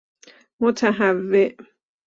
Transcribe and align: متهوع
متهوع 0.59 1.51